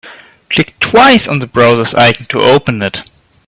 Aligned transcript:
Click 0.49 0.73
twice 0.79 1.27
on 1.27 1.37
the 1.37 1.45
browser's 1.45 1.93
icon 1.93 2.25
to 2.25 2.39
open 2.39 2.81
it. 2.81 3.03